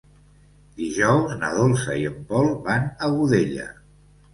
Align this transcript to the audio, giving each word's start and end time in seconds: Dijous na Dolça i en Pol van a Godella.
Dijous 0.79 1.37
na 1.43 1.53
Dolça 1.59 2.01
i 2.07 2.11
en 2.15 2.19
Pol 2.33 2.53
van 2.67 2.93
a 2.95 3.15
Godella. 3.19 3.73